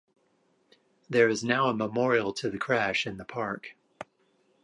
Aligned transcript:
There 1.11 1.29
is 1.29 1.43
now 1.43 1.67
a 1.67 1.75
memorial 1.75 2.33
to 2.33 2.49
the 2.49 2.57
crash 2.57 3.05
in 3.05 3.17
the 3.17 3.23
park. 3.23 3.75